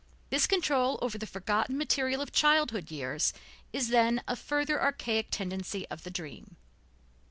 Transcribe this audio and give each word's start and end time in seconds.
This 0.31 0.47
control 0.47 0.97
over 1.03 1.19
the 1.19 1.27
forgotten 1.27 1.77
material 1.77 2.21
of 2.21 2.31
childhood 2.31 2.89
years 2.89 3.33
is, 3.71 3.89
then, 3.89 4.23
a 4.27 4.35
further 4.35 4.81
archaic 4.81 5.27
tendency 5.29 5.87
of 5.89 6.01
the 6.01 6.09
dream. 6.09 6.55